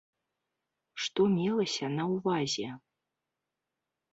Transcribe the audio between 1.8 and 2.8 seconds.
на ўвазе?